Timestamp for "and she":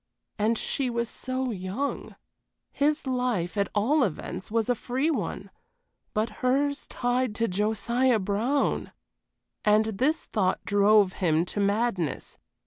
0.39-0.89